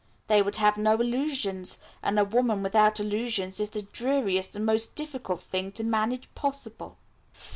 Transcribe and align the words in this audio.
They 0.25 0.41
would 0.41 0.55
have 0.55 0.79
no 0.79 0.95
illusions, 0.99 1.77
and 2.01 2.17
a 2.17 2.25
woman 2.25 2.63
without 2.63 2.99
illusions 2.99 3.59
is 3.59 3.69
the 3.69 3.83
dreariest 3.83 4.55
and 4.55 4.65
most 4.65 4.95
difficult 4.95 5.43
thing 5.43 5.71
to 5.73 5.83
manage 5.83 6.27
possible." 6.33 6.97